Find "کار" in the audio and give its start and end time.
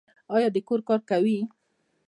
0.87-0.99